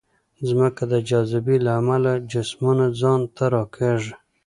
ځمکه 0.47 0.83
د 0.91 0.93
جاذبې 1.09 1.57
له 1.65 1.71
امله 1.81 2.13
جسمونه 2.31 2.85
ځان 2.99 3.21
ته 3.35 3.43
راکاږي. 3.53 4.13